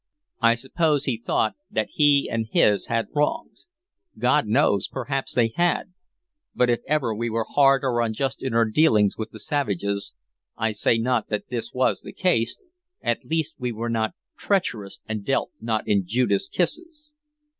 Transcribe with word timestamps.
I 0.41 0.55
suppose 0.55 1.05
he 1.05 1.21
thought 1.23 1.53
that 1.69 1.89
he 1.91 2.27
and 2.27 2.47
his 2.49 2.87
had 2.87 3.09
wrongs: 3.13 3.67
God 4.17 4.47
knows! 4.47 4.87
perhaps 4.87 5.35
they 5.35 5.49
had. 5.55 5.93
But 6.55 6.71
if 6.71 6.79
ever 6.87 7.13
we 7.13 7.29
were 7.29 7.45
hard 7.47 7.83
or 7.83 8.01
unjust 8.01 8.41
in 8.41 8.55
our 8.55 8.65
dealings 8.65 9.15
with 9.15 9.29
the 9.29 9.39
savages, 9.39 10.15
I 10.57 10.71
say 10.71 10.97
not 10.97 11.27
that 11.27 11.49
this 11.49 11.71
was 11.71 12.01
the 12.01 12.13
case, 12.13 12.59
at 13.03 13.25
least 13.25 13.53
we 13.59 13.71
were 13.71 13.89
not 13.91 14.15
treacherous 14.37 14.99
and 15.07 15.23
dealt 15.23 15.51
not 15.61 15.87
in 15.87 16.01
Judas 16.07 16.47
kisses. 16.47 17.13